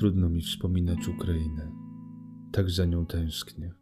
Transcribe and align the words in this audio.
Trudno 0.00 0.28
mi 0.28 0.40
wspominać 0.42 1.08
Ukrainę. 1.08 1.72
Tak 2.52 2.70
za 2.70 2.84
nią 2.84 3.06
tęsknię. 3.06 3.74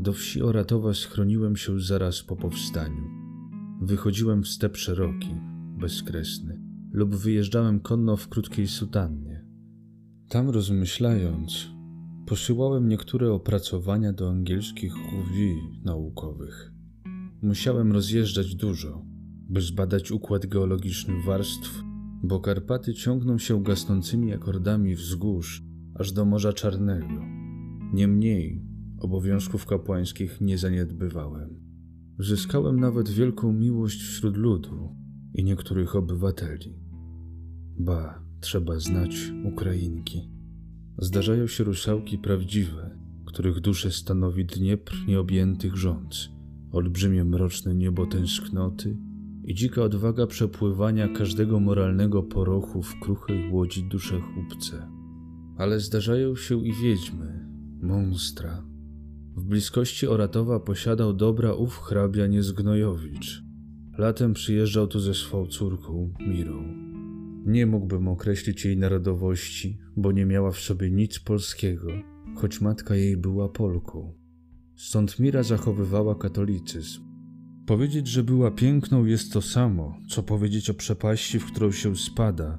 Do 0.00 0.12
wsi 0.12 0.42
Oratowa 0.42 0.94
schroniłem 0.94 1.56
się 1.56 1.80
zaraz 1.80 2.22
po 2.22 2.36
powstaniu. 2.36 3.10
Wychodziłem 3.82 4.42
w 4.42 4.48
step 4.48 4.76
szeroki, 4.76 5.34
bezkresny, 5.78 6.60
lub 6.92 7.14
wyjeżdżałem 7.14 7.80
konno 7.80 8.16
w 8.16 8.28
krótkiej 8.28 8.68
sutannie. 8.68 9.44
Tam 10.28 10.50
rozmyślając, 10.50 11.70
posyłałem 12.26 12.88
niektóre 12.88 13.32
opracowania 13.32 14.12
do 14.12 14.30
angielskich 14.30 14.94
revue 14.94 15.84
naukowych. 15.84 16.72
Musiałem 17.42 17.92
rozjeżdżać 17.92 18.54
dużo, 18.54 19.04
by 19.48 19.60
zbadać 19.60 20.10
układ 20.10 20.46
geologiczny 20.46 21.14
warstw, 21.26 21.85
bo 22.22 22.40
Karpaty 22.40 22.94
ciągną 22.94 23.38
się 23.38 23.62
gasnącymi 23.62 24.32
akordami 24.32 24.94
wzgórz 24.94 25.62
aż 25.94 26.12
do 26.12 26.24
Morza 26.24 26.52
Czarnego. 26.52 27.22
Niemniej 27.92 28.62
obowiązków 28.98 29.66
kapłańskich 29.66 30.40
nie 30.40 30.58
zaniedbywałem. 30.58 31.60
Zyskałem 32.18 32.80
nawet 32.80 33.08
wielką 33.08 33.52
miłość 33.52 34.02
wśród 34.02 34.36
ludu 34.36 34.96
i 35.34 35.44
niektórych 35.44 35.96
obywateli. 35.96 36.78
Ba, 37.78 38.22
trzeba 38.40 38.78
znać 38.78 39.32
Ukrainki. 39.44 40.30
Zdarzają 40.98 41.46
się 41.46 41.64
rusałki 41.64 42.18
prawdziwe, 42.18 42.98
których 43.26 43.60
dusze 43.60 43.90
stanowi 43.90 44.44
Dniepr 44.44 44.94
nieobjętych 45.08 45.76
rządz, 45.76 46.30
olbrzymie 46.72 47.24
mroczne 47.24 47.74
niebo 47.74 48.06
tęsknoty 48.06 48.96
i 49.46 49.54
dzika 49.54 49.82
odwaga 49.82 50.26
przepływania 50.26 51.08
każdego 51.08 51.60
moralnego 51.60 52.22
porochu 52.22 52.82
w 52.82 53.00
kruchej 53.00 53.50
łodzi 53.52 53.88
duszechłupce. 53.88 54.88
Ale 55.56 55.80
zdarzają 55.80 56.36
się 56.36 56.66
i 56.66 56.72
wiedźmy, 56.72 57.48
monstra. 57.82 58.66
W 59.36 59.44
bliskości 59.44 60.06
Oratowa 60.06 60.60
posiadał 60.60 61.12
dobra 61.12 61.54
ów 61.54 61.78
hrabia 61.78 62.26
Niezgnojowicz. 62.26 63.42
Latem 63.98 64.34
przyjeżdżał 64.34 64.86
tu 64.86 65.00
ze 65.00 65.14
swą 65.14 65.46
córką, 65.46 66.12
Mirą. 66.28 66.64
Nie 67.46 67.66
mógłbym 67.66 68.08
określić 68.08 68.64
jej 68.64 68.76
narodowości, 68.76 69.78
bo 69.96 70.12
nie 70.12 70.26
miała 70.26 70.50
w 70.50 70.58
sobie 70.58 70.90
nic 70.90 71.18
polskiego, 71.18 71.88
choć 72.36 72.60
matka 72.60 72.94
jej 72.94 73.16
była 73.16 73.48
Polką. 73.48 74.14
Stąd 74.76 75.18
Mira 75.18 75.42
zachowywała 75.42 76.14
katolicyzm. 76.14 77.05
Powiedzieć, 77.66 78.06
że 78.06 78.24
była 78.24 78.50
piękną 78.50 79.04
jest 79.04 79.32
to 79.32 79.42
samo, 79.42 80.00
co 80.08 80.22
powiedzieć 80.22 80.70
o 80.70 80.74
przepaści, 80.74 81.38
w 81.38 81.46
którą 81.46 81.72
się 81.72 81.96
spada, 81.96 82.58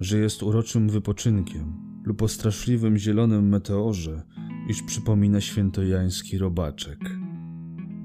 że 0.00 0.18
jest 0.18 0.42
uroczym 0.42 0.88
wypoczynkiem, 0.88 1.72
lub 2.04 2.22
o 2.22 2.28
straszliwym 2.28 2.98
zielonym 2.98 3.48
meteorze, 3.48 4.22
iż 4.68 4.82
przypomina 4.82 5.40
świętojański 5.40 6.38
robaczek. 6.38 6.98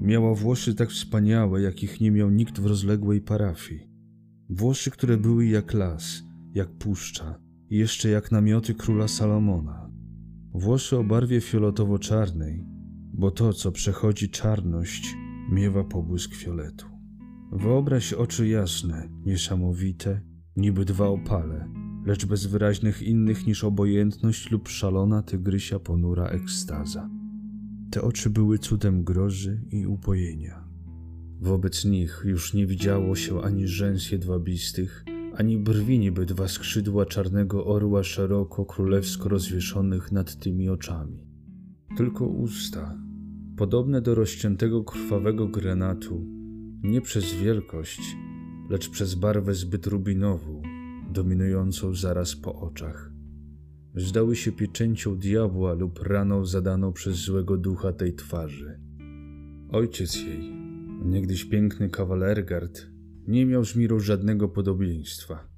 Miała 0.00 0.34
włosy 0.34 0.74
tak 0.74 0.90
wspaniałe, 0.90 1.62
jakich 1.62 2.00
nie 2.00 2.10
miał 2.10 2.30
nikt 2.30 2.60
w 2.60 2.66
rozległej 2.66 3.20
parafii. 3.20 3.88
Włosy, 4.50 4.90
które 4.90 5.16
były 5.16 5.46
jak 5.46 5.74
las, 5.74 6.22
jak 6.54 6.68
puszcza 6.70 7.38
i 7.70 7.76
jeszcze 7.76 8.08
jak 8.08 8.32
namioty 8.32 8.74
króla 8.74 9.08
Salomona. 9.08 9.90
Włosy 10.54 10.96
o 10.96 11.04
barwie 11.04 11.40
fioletowo-czarnej, 11.40 12.64
bo 13.12 13.30
to, 13.30 13.52
co 13.52 13.72
przechodzi 13.72 14.28
czarność, 14.30 15.14
miewa 15.50 15.84
pobłysk 15.84 16.34
fioletu. 16.34 16.86
Wyobraź 17.52 18.12
oczy 18.12 18.48
jasne, 18.48 19.08
niesamowite, 19.26 20.20
niby 20.56 20.84
dwa 20.84 21.06
opale, 21.06 21.68
lecz 22.06 22.26
bez 22.26 22.46
wyraźnych 22.46 23.02
innych 23.02 23.46
niż 23.46 23.64
obojętność 23.64 24.50
lub 24.50 24.68
szalona 24.68 25.22
tygrysia 25.22 25.78
ponura 25.78 26.26
ekstaza. 26.26 27.10
Te 27.90 28.02
oczy 28.02 28.30
były 28.30 28.58
cudem 28.58 29.04
grozy 29.04 29.60
i 29.70 29.86
upojenia. 29.86 30.64
Wobec 31.40 31.84
nich 31.84 32.22
już 32.24 32.54
nie 32.54 32.66
widziało 32.66 33.16
się 33.16 33.40
ani 33.42 33.68
rzęs 33.68 34.10
jedwabistych, 34.10 35.04
ani 35.36 35.58
brwi 35.58 35.98
niby 35.98 36.26
dwa 36.26 36.48
skrzydła 36.48 37.06
czarnego 37.06 37.66
orła 37.66 38.02
szeroko 38.02 38.64
królewsko 38.64 39.28
rozwieszonych 39.28 40.12
nad 40.12 40.38
tymi 40.38 40.68
oczami. 40.68 41.26
Tylko 41.96 42.26
usta, 42.26 42.98
podobne 43.56 44.00
do 44.00 44.14
rozciętego 44.14 44.84
krwawego 44.84 45.48
granatu, 45.48 46.26
nie 46.82 47.00
przez 47.00 47.34
wielkość, 47.34 48.16
lecz 48.70 48.90
przez 48.90 49.14
barwę 49.14 49.54
zbyt 49.54 49.86
rubinową, 49.86 50.62
dominującą 51.10 51.94
zaraz 51.94 52.36
po 52.36 52.60
oczach. 52.60 53.10
Zdały 53.94 54.36
się 54.36 54.52
pieczęcią 54.52 55.18
diabła 55.18 55.72
lub 55.72 56.02
raną 56.02 56.44
zadaną 56.44 56.92
przez 56.92 57.16
złego 57.16 57.56
ducha 57.56 57.92
tej 57.92 58.14
twarzy. 58.14 58.80
Ojciec 59.70 60.16
jej, 60.16 60.52
niegdyś 61.04 61.44
piękny 61.44 61.90
kawalergard, 61.90 62.86
nie 63.28 63.46
miał 63.46 63.64
z 63.64 63.76
Mirą 63.76 64.00
żadnego 64.00 64.48
podobieństwa. 64.48 65.48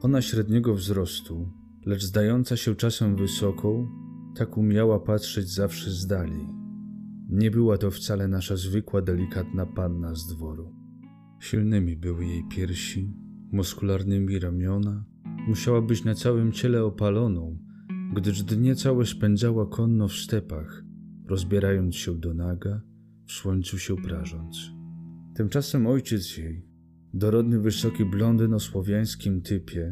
Ona 0.00 0.22
średniego 0.22 0.74
wzrostu, 0.74 1.48
lecz 1.86 2.04
zdająca 2.04 2.56
się 2.56 2.74
czasem 2.74 3.16
wysoką, 3.16 3.88
tak 4.36 4.56
umiała 4.56 5.00
patrzeć 5.00 5.48
zawsze 5.48 5.90
z 5.90 6.06
dali. 6.06 6.59
Nie 7.30 7.50
była 7.50 7.78
to 7.78 7.90
wcale 7.90 8.28
nasza 8.28 8.56
zwykła, 8.56 9.02
delikatna 9.02 9.66
panna 9.66 10.14
z 10.14 10.26
dworu. 10.26 10.74
Silnymi 11.40 11.96
były 11.96 12.26
jej 12.26 12.44
piersi, 12.50 13.14
muskularnymi 13.52 14.38
ramiona, 14.38 15.04
musiała 15.48 15.82
być 15.82 16.04
na 16.04 16.14
całym 16.14 16.52
ciele 16.52 16.84
opaloną, 16.84 17.58
gdyż 18.14 18.42
dnie 18.42 18.74
całe 18.74 19.06
spędzała 19.06 19.66
konno 19.66 20.08
w 20.08 20.12
stepach, 20.12 20.84
rozbierając 21.26 21.96
się 21.96 22.18
do 22.18 22.34
naga, 22.34 22.80
w 23.26 23.32
słońcu 23.32 23.78
się 23.78 23.96
prażąc. 23.96 24.56
Tymczasem 25.34 25.86
ojciec 25.86 26.36
jej, 26.36 26.66
dorodny 27.14 27.60
wysoki 27.60 28.04
blondyn 28.04 28.54
o 28.54 28.60
słowiańskim 28.60 29.42
typie, 29.42 29.90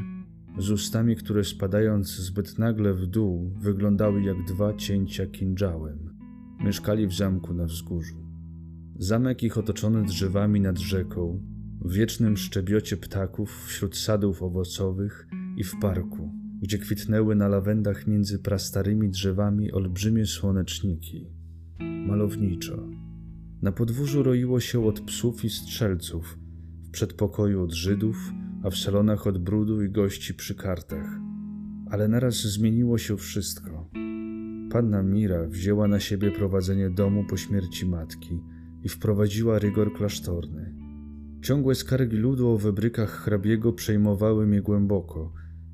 z 0.58 0.70
ustami, 0.70 1.16
które 1.16 1.44
spadając 1.44 2.08
zbyt 2.08 2.58
nagle 2.58 2.94
w 2.94 3.06
dół, 3.06 3.52
wyglądały 3.60 4.22
jak 4.22 4.44
dwa 4.44 4.74
cięcia 4.74 5.26
kinżałem, 5.26 6.07
mieszkali 6.64 7.06
w 7.06 7.12
zamku 7.12 7.54
na 7.54 7.64
wzgórzu. 7.64 8.16
Zamek 8.98 9.42
ich 9.42 9.58
otoczony 9.58 10.04
drzewami 10.04 10.60
nad 10.60 10.78
rzeką, 10.78 11.42
w 11.80 11.92
wiecznym 11.92 12.36
szczebiocie 12.36 12.96
ptaków 12.96 13.64
wśród 13.66 13.96
sadów 13.96 14.42
owocowych 14.42 15.28
i 15.56 15.64
w 15.64 15.78
parku, 15.80 16.32
gdzie 16.62 16.78
kwitnęły 16.78 17.36
na 17.36 17.48
lawendach 17.48 18.06
między 18.06 18.38
prastarymi 18.38 19.08
drzewami 19.10 19.72
olbrzymie 19.72 20.26
słoneczniki. 20.26 21.26
Malowniczo. 22.06 22.88
Na 23.62 23.72
podwórzu 23.72 24.22
roiło 24.22 24.60
się 24.60 24.86
od 24.86 25.00
psów 25.00 25.44
i 25.44 25.50
strzelców, 25.50 26.38
w 26.84 26.90
przedpokoju 26.90 27.62
od 27.62 27.72
Żydów, 27.72 28.32
a 28.62 28.70
w 28.70 28.76
salonach 28.76 29.26
od 29.26 29.38
brudu 29.38 29.82
i 29.82 29.90
gości 29.90 30.34
przy 30.34 30.54
kartach. 30.54 31.18
Ale 31.90 32.08
naraz 32.08 32.34
zmieniło 32.34 32.98
się 32.98 33.16
wszystko. 33.16 33.77
Panna 34.70 35.02
Mira 35.02 35.46
wzięła 35.46 35.88
na 35.88 36.00
siebie 36.00 36.30
prowadzenie 36.30 36.90
domu 36.90 37.24
po 37.30 37.36
śmierci 37.36 37.86
matki 37.86 38.40
i 38.82 38.88
wprowadziła 38.88 39.58
rygor 39.58 39.92
klasztorny. 39.92 40.74
Ciągłe 41.42 41.74
skargi 41.74 42.16
ludu 42.16 42.48
o 42.48 42.58
wybrykach 42.58 43.10
hrabiego 43.10 43.72
przejmowały 43.72 44.46
mnie 44.46 44.62
głęboko, 44.62 45.32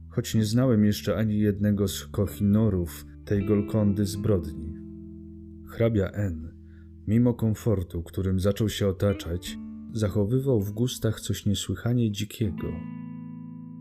choć 0.09 0.35
nie 0.35 0.45
znałem 0.45 0.85
jeszcze 0.85 1.17
ani 1.17 1.39
jednego 1.39 1.89
z 1.89 2.07
kochinorów 2.07 3.07
tej 3.25 3.47
Golkondy 3.47 4.07
zbrodni. 4.07 4.75
Hrabia 5.69 6.11
N, 6.11 6.53
mimo 7.07 7.35
komfortu, 7.35 8.03
którym 8.03 8.41
zaczął 8.41 8.69
się 8.69 8.89
otaczać, 8.89 9.59
zachowywał 9.93 10.61
w 10.61 10.73
gustach 10.73 11.21
coś 11.21 11.47
niesłychanie 11.47 12.13
dzikiego. 12.13 12.73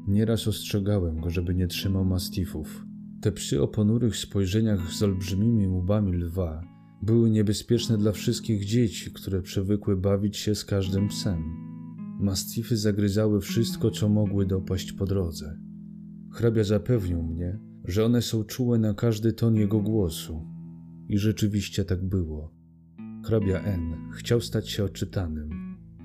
Nieraz 0.07 0.47
ostrzegałem 0.47 1.19
go, 1.19 1.29
żeby 1.29 1.55
nie 1.55 1.67
trzymał 1.67 2.05
mastifów. 2.05 2.85
Te 3.23 3.31
psy 3.31 3.61
o 3.61 3.67
ponurych 3.67 4.15
spojrzeniach 4.15 4.91
z 4.91 5.03
olbrzymimi 5.03 5.67
łbami 5.67 6.13
lwa 6.13 6.63
były 7.01 7.29
niebezpieczne 7.29 7.97
dla 7.97 8.11
wszystkich 8.11 8.65
dzieci, 8.65 9.11
które 9.11 9.41
przywykły 9.41 9.97
bawić 9.97 10.37
się 10.37 10.55
z 10.55 10.65
każdym 10.65 11.07
psem. 11.07 11.43
Mastify 12.19 12.77
zagryzały 12.77 13.41
wszystko, 13.41 13.91
co 13.91 14.09
mogły 14.09 14.45
dopaść 14.45 14.91
po 14.91 15.05
drodze. 15.05 15.59
Hrabia 16.31 16.63
zapewnił 16.63 17.23
mnie, 17.23 17.59
że 17.85 18.05
one 18.05 18.21
są 18.21 18.43
czułe 18.43 18.79
na 18.79 18.93
każdy 18.93 19.33
ton 19.33 19.55
jego 19.55 19.79
głosu. 19.79 20.47
I 21.09 21.17
rzeczywiście 21.17 21.85
tak 21.85 22.05
było. 22.05 22.53
Hrabia 23.25 23.59
N 23.59 24.11
chciał 24.13 24.41
stać 24.41 24.69
się 24.69 24.83
odczytanym. 24.83 25.49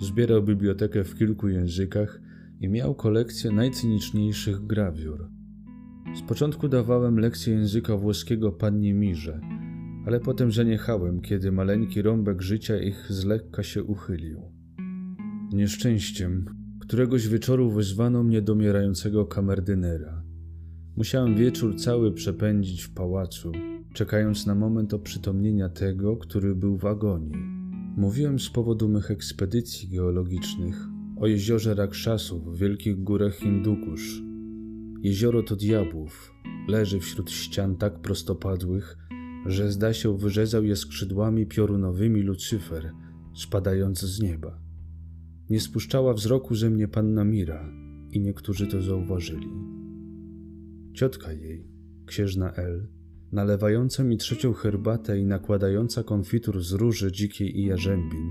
Zbierał 0.00 0.42
bibliotekę 0.42 1.04
w 1.04 1.14
kilku 1.14 1.48
językach 1.48 2.20
i 2.60 2.68
miał 2.68 2.94
kolekcję 2.94 3.50
najcyniczniejszych 3.50 4.66
grawiur. 4.66 5.37
Z 6.14 6.22
początku 6.22 6.68
dawałem 6.68 7.18
lekcję 7.18 7.54
języka 7.54 7.96
włoskiego 7.96 8.52
pannie 8.52 8.94
Mirze, 8.94 9.40
ale 10.06 10.20
potem 10.20 10.52
zaniechałem, 10.52 11.20
kiedy 11.20 11.52
maleńki 11.52 12.02
rąbek 12.02 12.42
życia 12.42 12.78
ich 12.78 13.06
z 13.08 13.24
lekka 13.24 13.62
się 13.62 13.84
uchylił. 13.84 14.42
Nieszczęściem, 15.52 16.44
któregoś 16.80 17.28
wieczoru 17.28 17.70
wezwano 17.70 18.24
mnie 18.24 18.42
do 18.42 18.54
mierającego 18.54 19.26
kamerdynera. 19.26 20.22
Musiałem 20.96 21.36
wieczór 21.36 21.76
cały 21.76 22.12
przepędzić 22.12 22.82
w 22.82 22.94
pałacu, 22.94 23.52
czekając 23.94 24.46
na 24.46 24.54
moment 24.54 24.94
oprzytomnienia 24.94 25.68
tego, 25.68 26.16
który 26.16 26.54
był 26.54 26.76
w 26.76 26.86
agonii. 26.86 27.58
Mówiłem 27.96 28.38
z 28.38 28.50
powodu 28.50 28.88
mych 28.88 29.10
ekspedycji 29.10 29.88
geologicznych 29.88 30.88
o 31.16 31.26
jeziorze 31.26 31.74
Rakshasów 31.74 32.54
w 32.54 32.58
wielkich 32.58 33.02
górach 33.02 33.34
Hindukusz. 33.34 34.27
Jezioro 35.02 35.42
to 35.42 35.56
diabłów, 35.56 36.32
leży 36.68 37.00
wśród 37.00 37.30
ścian 37.30 37.76
tak 37.76 38.00
prostopadłych, 38.00 38.96
że 39.46 39.72
zda 39.72 39.92
się 39.92 40.18
wyrzezał 40.18 40.64
je 40.64 40.76
skrzydłami 40.76 41.46
piorunowymi 41.46 42.22
Lucyfer, 42.22 42.92
spadając 43.34 44.00
z 44.00 44.20
nieba. 44.20 44.58
Nie 45.50 45.60
spuszczała 45.60 46.14
wzroku 46.14 46.54
ze 46.54 46.70
mnie 46.70 46.88
panna 46.88 47.24
Mira 47.24 47.72
i 48.12 48.20
niektórzy 48.20 48.66
to 48.66 48.82
zauważyli. 48.82 49.48
Ciotka 50.92 51.32
jej, 51.32 51.68
księżna 52.06 52.52
L, 52.52 52.88
nalewająca 53.32 54.04
mi 54.04 54.16
trzecią 54.16 54.52
herbatę 54.52 55.18
i 55.18 55.24
nakładająca 55.24 56.02
konfitur 56.02 56.62
z 56.62 56.72
róży 56.72 57.12
dzikiej 57.12 57.58
i 57.60 57.64
jarzębin, 57.64 58.30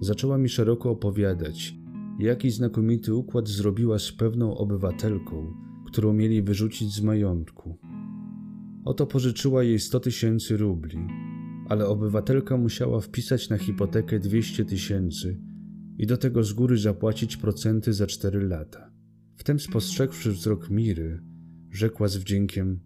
zaczęła 0.00 0.38
mi 0.38 0.48
szeroko 0.48 0.90
opowiadać, 0.90 1.74
jaki 2.18 2.50
znakomity 2.50 3.14
układ 3.14 3.48
zrobiła 3.48 3.98
z 3.98 4.12
pewną 4.12 4.56
obywatelką, 4.56 5.67
którą 5.88 6.12
mieli 6.12 6.42
wyrzucić 6.42 6.94
z 6.94 7.00
majątku. 7.02 7.78
Oto 8.84 9.06
pożyczyła 9.06 9.62
jej 9.62 9.78
100 9.78 10.00
tysięcy 10.00 10.56
rubli, 10.56 10.98
ale 11.68 11.86
obywatelka 11.86 12.56
musiała 12.56 13.00
wpisać 13.00 13.48
na 13.48 13.58
hipotekę 13.58 14.18
200 14.18 14.64
tysięcy 14.64 15.40
i 15.98 16.06
do 16.06 16.16
tego 16.16 16.44
z 16.44 16.52
góry 16.52 16.78
zapłacić 16.78 17.36
procenty 17.36 17.92
za 17.92 18.06
4 18.06 18.48
lata. 18.48 18.90
Wtem 19.36 19.60
spostrzegłszy 19.60 20.32
wzrok 20.32 20.70
Miry, 20.70 21.22
rzekła 21.70 22.08
z 22.08 22.16
wdziękiem: 22.16 22.80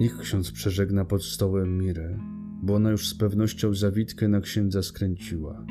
Niech 0.00 0.18
ksiądz 0.18 0.52
przeżegna 0.52 1.04
pod 1.04 1.24
stołem 1.24 1.78
Mirę, 1.78 2.18
bo 2.62 2.74
ona 2.74 2.90
już 2.90 3.08
z 3.08 3.14
pewnością 3.14 3.74
zawitkę 3.74 4.28
na 4.28 4.40
księdza 4.40 4.82
skręciła. 4.82 5.66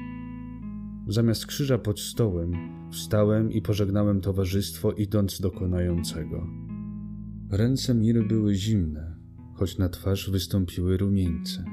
Zamiast 1.10 1.46
krzyża 1.46 1.78
pod 1.78 2.00
stołem, 2.00 2.54
wstałem 2.92 3.52
i 3.52 3.62
pożegnałem 3.62 4.22
towarzystwo, 4.22 4.92
idąc 4.92 5.42
do 5.42 5.52
konającego. 5.52 6.48
Ręce 7.52 7.96
Miry 7.96 8.24
były 8.24 8.56
zimne, 8.56 9.16
choć 9.56 9.78
na 9.78 9.90
twarz 9.90 10.30
wystąpiły 10.30 10.98
rumieńce. 10.98 11.66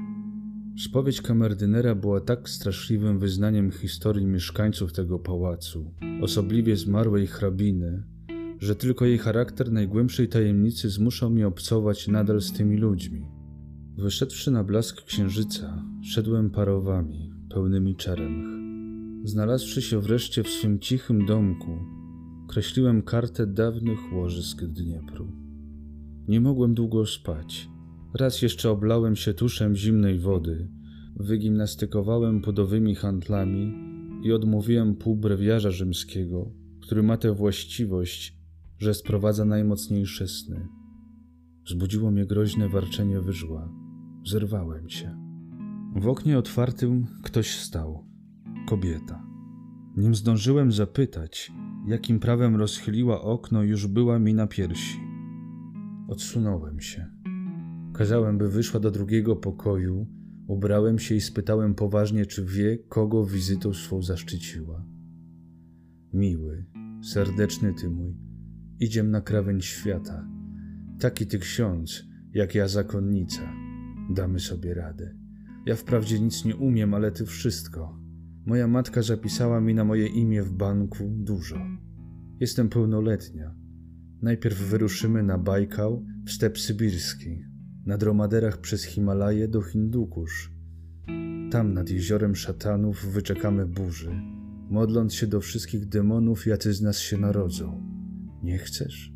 Spowiedź 0.79 1.21
kamerdynera 1.21 1.95
była 1.95 2.21
tak 2.21 2.49
straszliwym 2.49 3.19
wyznaniem 3.19 3.71
historii 3.71 4.25
mieszkańców 4.25 4.93
tego 4.93 5.19
pałacu, 5.19 5.91
osobliwie 6.21 6.75
zmarłej 6.75 7.27
hrabiny, 7.27 8.03
że 8.59 8.75
tylko 8.75 9.05
jej 9.05 9.17
charakter 9.17 9.71
najgłębszej 9.71 10.27
tajemnicy 10.27 10.89
zmuszał 10.89 11.29
mnie 11.29 11.47
obcować 11.47 12.07
nadal 12.07 12.41
z 12.41 12.51
tymi 12.51 12.77
ludźmi. 12.77 13.25
Wyszedłszy 13.97 14.51
na 14.51 14.63
blask 14.63 15.05
księżyca, 15.05 15.83
szedłem 16.03 16.49
parowami, 16.49 17.31
pełnymi 17.49 17.95
czeremch. 17.95 18.56
Znalazłszy 19.23 19.81
się 19.81 20.01
wreszcie 20.01 20.43
w 20.43 20.49
swym 20.49 20.79
cichym 20.79 21.25
domku, 21.25 21.77
kreśliłem 22.47 23.01
kartę 23.01 23.47
dawnych 23.47 23.99
łożysk 24.13 24.65
Dniepru. 24.65 25.31
Nie 26.27 26.41
mogłem 26.41 26.73
długo 26.73 27.05
spać. 27.05 27.69
Raz 28.13 28.41
jeszcze 28.41 28.69
oblałem 28.71 29.15
się 29.15 29.33
tuszem 29.33 29.75
zimnej 29.75 30.19
wody, 30.19 30.67
wygimnastykowałem 31.15 32.41
pudowymi 32.41 32.95
handlami 32.95 33.73
i 34.23 34.31
odmówiłem 34.31 34.95
półbrewiarza 34.95 35.71
rzymskiego, 35.71 36.51
który 36.81 37.03
ma 37.03 37.17
tę 37.17 37.33
właściwość, 37.33 38.37
że 38.77 38.93
sprowadza 38.93 39.45
najmocniejsze 39.45 40.27
sny. 40.27 40.67
Zbudziło 41.67 42.11
mnie 42.11 42.25
groźne 42.25 42.69
warczenie 42.69 43.21
wyżła. 43.21 43.69
Zerwałem 44.25 44.89
się. 44.89 45.17
W 45.95 46.07
oknie 46.07 46.37
otwartym 46.37 47.07
ktoś 47.23 47.59
stał. 47.59 48.05
Kobieta. 48.67 49.23
Nim 49.97 50.15
zdążyłem 50.15 50.71
zapytać, 50.71 51.51
jakim 51.85 52.19
prawem 52.19 52.55
rozchyliła 52.55 53.21
okno, 53.21 53.63
już 53.63 53.87
była 53.87 54.19
mi 54.19 54.33
na 54.33 54.47
piersi. 54.47 54.99
Odsunąłem 56.07 56.79
się. 56.79 57.05
Kazałem, 57.93 58.37
by 58.37 58.49
wyszła 58.49 58.79
do 58.79 58.91
drugiego 58.91 59.35
pokoju, 59.35 60.07
ubrałem 60.47 60.99
się 60.99 61.15
i 61.15 61.21
spytałem 61.21 61.75
poważnie, 61.75 62.25
czy 62.25 62.45
wie, 62.45 62.77
kogo 62.77 63.25
wizytą 63.25 63.73
swą 63.73 64.01
zaszczyciła. 64.01 64.85
Miły, 66.13 66.65
serdeczny 67.03 67.73
ty 67.73 67.89
mój, 67.89 68.17
idziem 68.79 69.11
na 69.11 69.21
krawędź 69.21 69.65
świata. 69.65 70.27
Taki 70.99 71.27
ty 71.27 71.39
ksiądz, 71.39 72.03
jak 72.33 72.55
ja 72.55 72.67
zakonnica. 72.67 73.53
Damy 74.09 74.39
sobie 74.39 74.73
radę. 74.73 75.15
Ja 75.65 75.75
wprawdzie 75.75 76.19
nic 76.19 76.45
nie 76.45 76.55
umiem, 76.55 76.93
ale 76.93 77.11
ty 77.11 77.25
wszystko. 77.25 78.06
Moja 78.47 78.67
matka 78.67 79.01
zapisała 79.01 79.61
mi 79.61 79.73
na 79.73 79.83
moje 79.83 80.07
imię 80.07 80.43
w 80.43 80.51
banku 80.51 81.03
dużo. 81.17 81.55
Jestem 82.39 82.69
pełnoletnia. 82.69 83.55
Najpierw 84.21 84.57
wyruszymy 84.57 85.23
na 85.23 85.37
Bajkał 85.37 86.05
w 86.25 86.31
step 86.31 86.59
sybirski, 86.59 87.43
na 87.85 87.97
dromaderach 87.97 88.57
przez 88.57 88.83
Himalaje 88.83 89.47
do 89.47 89.61
Hindukusz. 89.61 90.51
Tam 91.51 91.73
nad 91.73 91.89
jeziorem 91.89 92.35
szatanów 92.35 93.05
wyczekamy 93.05 93.65
burzy, 93.65 94.21
modląc 94.69 95.13
się 95.13 95.27
do 95.27 95.41
wszystkich 95.41 95.85
demonów, 95.85 96.47
jacy 96.47 96.73
z 96.73 96.81
nas 96.81 96.99
się 96.99 97.17
narodzą. 97.17 97.83
Nie 98.43 98.57
chcesz? 98.57 99.13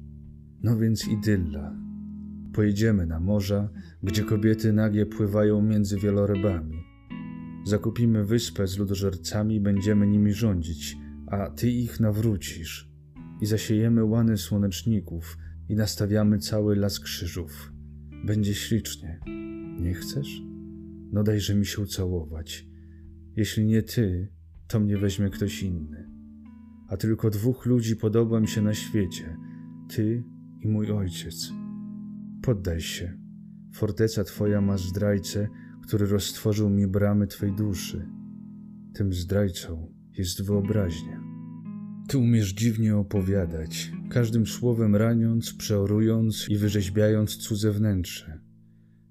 No 0.63 0.77
więc 0.77 1.07
idylla. 1.07 1.75
Pojedziemy 2.53 3.05
na 3.05 3.19
morza, 3.19 3.69
gdzie 4.03 4.23
kobiety 4.23 4.73
nagie 4.73 5.05
pływają 5.05 5.61
między 5.61 5.97
wielorybami. 5.97 6.80
Zakupimy 7.63 8.25
wyspę 8.25 8.67
z 8.67 8.77
ludożercami, 8.77 9.59
będziemy 9.59 10.07
nimi 10.07 10.33
rządzić, 10.33 10.97
a 11.27 11.49
ty 11.49 11.69
ich 11.69 11.99
nawrócisz. 11.99 12.91
I 13.41 13.45
zasiejemy 13.45 14.05
łany 14.05 14.37
słoneczników 14.37 15.37
i 15.69 15.75
nastawiamy 15.75 16.39
cały 16.39 16.75
las 16.75 16.99
krzyżów. 16.99 17.73
Będzie 18.25 18.55
ślicznie. 18.55 19.19
Nie 19.79 19.93
chcesz? 19.93 20.41
No 21.11 21.23
dajże 21.23 21.55
mi 21.55 21.65
się 21.65 21.81
ucałować. 21.81 22.67
Jeśli 23.35 23.65
nie 23.65 23.83
ty, 23.83 24.31
to 24.67 24.79
mnie 24.79 24.97
weźmie 24.97 25.29
ktoś 25.29 25.63
inny. 25.63 26.09
A 26.87 26.97
tylko 26.97 27.29
dwóch 27.29 27.65
ludzi 27.65 27.95
podoba 27.95 28.39
mi 28.39 28.47
się 28.47 28.61
na 28.61 28.73
świecie: 28.73 29.37
ty 29.89 30.23
i 30.61 30.67
mój 30.67 30.91
ojciec. 30.91 31.51
Poddaj 32.41 32.81
się. 32.81 33.17
Forteca 33.73 34.23
twoja 34.23 34.61
ma 34.61 34.77
zdrajcę, 34.77 35.47
który 35.83 36.07
roztworzył 36.07 36.69
mi 36.69 36.87
bramy 36.87 37.27
Twej 37.27 37.51
duszy. 37.51 38.07
Tym 38.93 39.13
zdrajcą 39.13 39.93
jest 40.17 40.43
wyobraźnia. 40.43 41.21
Ty 42.07 42.17
umiesz 42.17 42.53
dziwnie 42.53 42.97
opowiadać, 42.97 43.91
każdym 44.09 44.47
słowem 44.47 44.95
raniąc, 44.95 45.53
przeorując 45.53 46.45
i 46.49 46.57
wyrzeźbiając 46.57 47.37
cudze 47.37 47.71
wnętrze. 47.71 48.39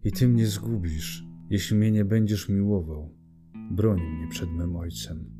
I 0.04 0.12
Ty 0.12 0.28
mnie 0.28 0.46
zgubisz, 0.46 1.24
jeśli 1.50 1.76
mnie 1.76 1.90
nie 1.90 2.04
będziesz 2.04 2.48
miłował. 2.48 3.14
Broń 3.70 4.00
mnie 4.00 4.28
przed 4.28 4.50
mym 4.50 4.76
ojcem. 4.76 5.30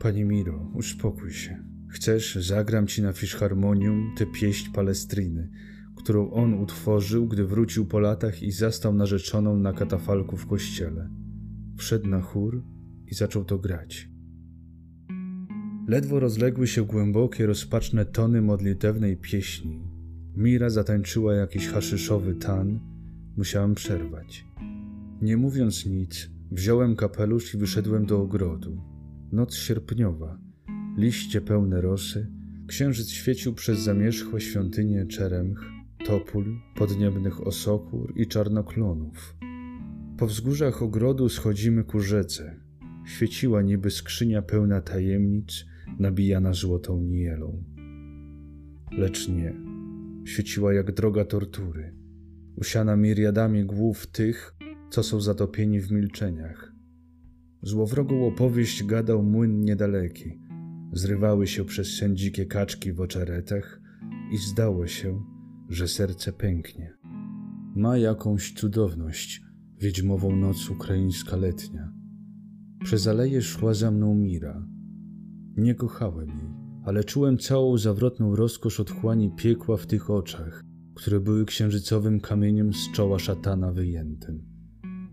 Panie 0.00 0.24
Miro, 0.24 0.70
uspokój 0.74 1.32
się. 1.32 1.64
Chcesz, 1.88 2.34
zagram 2.34 2.86
ci 2.86 3.02
na 3.02 3.12
fiszharmonium 3.12 4.14
tę 4.16 4.26
pieśń 4.26 4.72
palestriny, 4.72 5.50
którą 6.02 6.30
on 6.30 6.54
utworzył, 6.54 7.26
gdy 7.26 7.44
wrócił 7.44 7.86
po 7.86 8.00
latach 8.00 8.42
i 8.42 8.52
zastał 8.52 8.94
narzeczoną 8.94 9.56
na 9.56 9.72
katafalku 9.72 10.36
w 10.36 10.46
kościele. 10.46 11.10
Wszedł 11.76 12.08
na 12.08 12.20
chór 12.20 12.62
i 13.06 13.14
zaczął 13.14 13.44
to 13.44 13.58
grać. 13.58 14.08
Ledwo 15.88 16.20
rozległy 16.20 16.66
się 16.66 16.84
głębokie, 16.84 17.46
rozpaczne 17.46 18.04
tony 18.04 18.42
modlitewnej 18.42 19.16
pieśni. 19.16 19.80
Mira 20.36 20.70
zatańczyła 20.70 21.34
jakiś 21.34 21.68
haszyszowy 21.68 22.34
tan. 22.34 22.80
Musiałem 23.36 23.74
przerwać. 23.74 24.46
Nie 25.22 25.36
mówiąc 25.36 25.86
nic, 25.86 26.30
wziąłem 26.50 26.96
kapelusz 26.96 27.54
i 27.54 27.58
wyszedłem 27.58 28.06
do 28.06 28.20
ogrodu. 28.20 28.82
Noc 29.32 29.54
sierpniowa, 29.54 30.38
liście 30.96 31.40
pełne 31.40 31.80
rosy, 31.80 32.26
księżyc 32.66 33.10
świecił 33.10 33.54
przez 33.54 33.78
zamierzchłe 33.78 34.40
świątynie 34.40 35.06
Czeremch, 35.06 35.79
topól, 36.06 36.44
podniebnych 36.74 37.46
osokór 37.46 38.12
i 38.16 38.26
czarnoklonów. 38.26 39.36
Po 40.18 40.26
wzgórzach 40.26 40.82
ogrodu 40.82 41.28
schodzimy 41.28 41.84
ku 41.84 42.00
rzece. 42.00 42.60
Świeciła 43.06 43.62
niby 43.62 43.90
skrzynia 43.90 44.42
pełna 44.42 44.80
tajemnic, 44.80 45.64
nabijana 45.98 46.52
złotą 46.52 47.02
nielą. 47.02 47.64
Lecz 48.92 49.28
nie. 49.28 49.54
Świeciła 50.24 50.74
jak 50.74 50.94
droga 50.94 51.24
tortury, 51.24 51.94
usiana 52.56 52.96
miriadami 52.96 53.64
głów 53.64 54.06
tych, 54.06 54.54
co 54.90 55.02
są 55.02 55.20
zatopieni 55.20 55.80
w 55.80 55.90
milczeniach. 55.90 56.72
Złowrogą 57.62 58.26
opowieść 58.26 58.84
gadał 58.84 59.22
młyn 59.22 59.60
niedaleki. 59.60 60.40
Zrywały 60.92 61.46
się 61.46 61.64
przez 61.64 61.96
sen 61.96 62.16
dzikie 62.16 62.46
kaczki 62.46 62.92
w 62.92 63.00
oczaretach 63.00 63.80
i 64.32 64.36
zdało 64.36 64.86
się, 64.86 65.22
że 65.70 65.88
serce 65.88 66.32
pęknie. 66.32 66.96
Ma 67.76 67.98
jakąś 67.98 68.52
cudowność, 68.52 69.42
wiedźmową 69.78 70.36
noc 70.36 70.70
ukraińska 70.70 71.36
letnia. 71.36 71.92
Przez 72.84 73.06
aleję 73.06 73.42
szła 73.42 73.74
za 73.74 73.90
mną 73.90 74.14
Mira. 74.14 74.66
Nie 75.56 75.74
kochałem 75.74 76.28
jej, 76.28 76.50
ale 76.84 77.04
czułem 77.04 77.38
całą 77.38 77.78
zawrotną 77.78 78.36
rozkosz 78.36 78.80
otchłani 78.80 79.30
piekła 79.36 79.76
w 79.76 79.86
tych 79.86 80.10
oczach, 80.10 80.64
które 80.94 81.20
były 81.20 81.44
księżycowym 81.44 82.20
kamieniem 82.20 82.72
z 82.72 82.92
czoła 82.92 83.18
szatana 83.18 83.72
wyjętym. 83.72 84.42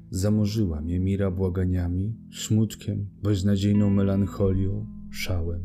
Zamorzyła 0.09 0.81
mnie 0.81 0.99
Mira 0.99 1.31
błaganiami, 1.31 2.15
smutkiem, 2.33 3.09
beznadziejną 3.23 3.89
melancholią, 3.89 4.87
szałem. 5.11 5.61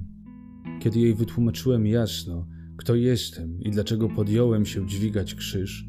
Kiedy 0.80 0.98
jej 0.98 1.14
wytłumaczyłem 1.14 1.86
jasno, 1.86 2.46
kto 2.82 2.94
jestem 2.94 3.60
i 3.60 3.70
dlaczego 3.70 4.08
podjąłem 4.08 4.66
się 4.66 4.86
dźwigać 4.86 5.34
krzyż, 5.34 5.88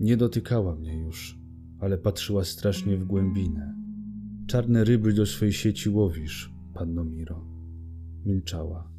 nie 0.00 0.16
dotykała 0.16 0.76
mnie 0.76 0.98
już, 0.98 1.38
ale 1.78 1.98
patrzyła 1.98 2.44
strasznie 2.44 2.96
w 2.96 3.04
głębinę. 3.04 3.74
Czarne 4.46 4.84
ryby 4.84 5.12
do 5.12 5.26
swej 5.26 5.52
sieci 5.52 5.88
łowisz, 5.88 6.52
panno 6.74 7.04
Miro. 7.04 7.44
Milczała. 8.26 8.90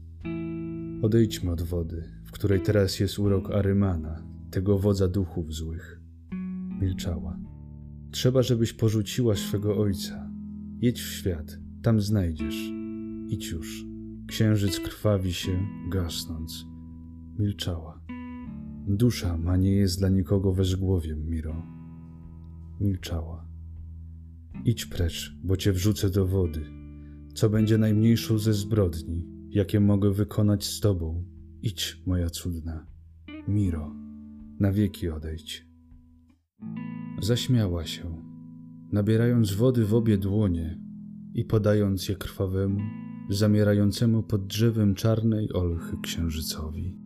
Odejdźmy 1.02 1.52
od 1.52 1.62
wody, 1.62 2.04
w 2.26 2.32
której 2.32 2.62
teraz 2.62 3.00
jest 3.00 3.20
urok 3.20 3.52
Arymana, 3.52 4.24
tego 4.52 4.80
wodza 4.80 5.08
duchów 5.08 5.54
złych. 5.54 6.02
Milczała. 6.82 7.40
Trzeba, 8.12 8.44
żebyś 8.44 8.74
porzuciła 8.74 9.36
swego 9.36 9.78
ojca. 9.78 10.32
Jedź 10.80 11.02
w 11.02 11.14
świat, 11.14 11.60
tam 11.82 12.02
znajdziesz. 12.02 12.72
Idź 13.28 13.52
już. 13.52 13.86
Księżyc 14.28 14.80
krwawi 14.80 15.34
się, 15.34 15.68
gasnąc. 15.90 16.71
Milczała. 17.40 18.02
Dusza 18.88 19.38
ma 19.38 19.58
nie 19.58 19.72
jest 19.72 20.00
dla 20.00 20.10
nikogo 20.10 20.54
wezgłowiem, 20.54 21.30
Miro. 21.30 21.66
Milczała. 22.80 23.48
Idź 24.66 24.86
precz, 24.86 25.36
bo 25.44 25.58
cię 25.58 25.72
wrzucę 25.74 26.10
do 26.10 26.28
wody. 26.28 26.66
Co 27.34 27.50
będzie 27.50 27.78
najmniejszą 27.78 28.38
ze 28.38 28.54
zbrodni, 28.54 29.28
jakie 29.50 29.80
mogę 29.80 30.12
wykonać 30.12 30.66
z 30.66 30.80
tobą? 30.80 31.24
Idź, 31.62 32.02
moja 32.06 32.30
cudna. 32.30 32.86
Miro, 33.48 33.96
na 34.60 34.72
wieki 34.72 35.10
odejdź. 35.10 35.68
Zaśmiała 37.22 37.86
się, 37.86 38.24
nabierając 38.92 39.54
wody 39.54 39.86
w 39.86 39.94
obie 39.94 40.18
dłonie 40.18 40.80
i 41.34 41.46
podając 41.46 42.10
je 42.10 42.16
krwawemu, 42.16 42.80
zamierającemu 43.30 44.24
pod 44.24 44.48
drzewem 44.48 44.96
czarnej 44.96 45.54
olchy 45.54 45.98
księżycowi. 46.04 47.01